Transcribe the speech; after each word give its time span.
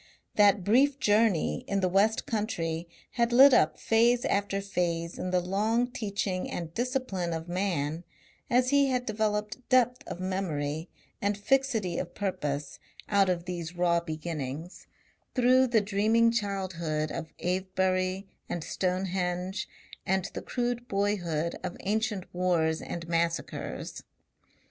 That 0.33 0.63
brief 0.63 0.97
journey 0.99 1.63
in 1.67 1.79
the 1.81 1.87
west 1.87 2.25
country 2.25 2.87
had 3.11 3.31
lit 3.31 3.53
up 3.53 3.77
phase 3.77 4.25
after 4.25 4.59
phase 4.59 5.19
in 5.19 5.29
the 5.29 5.39
long 5.41 5.91
teaching 5.91 6.49
and 6.49 6.73
discipline 6.73 7.33
of 7.33 7.47
man 7.47 8.03
as 8.49 8.71
he 8.71 8.87
had 8.87 9.05
developed 9.05 9.59
depth 9.69 10.01
of 10.07 10.19
memory 10.19 10.89
and 11.21 11.37
fixity 11.37 11.99
of 11.99 12.15
purpose 12.15 12.79
out 13.09 13.29
of 13.29 13.45
these 13.45 13.75
raw 13.77 13.99
beginnings, 13.99 14.87
through 15.35 15.67
the 15.67 15.81
dreaming 15.81 16.31
childhood 16.31 17.11
of 17.11 17.31
Avebury 17.39 18.27
and 18.49 18.63
Stonehenge 18.63 19.69
and 20.03 20.31
the 20.33 20.41
crude 20.41 20.87
boyhood 20.87 21.59
of 21.63 21.77
ancient 21.81 22.23
wars 22.33 22.81
and 22.81 23.07
massacres. 23.07 24.01